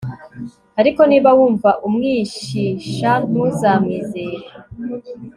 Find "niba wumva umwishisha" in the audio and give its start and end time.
1.09-3.11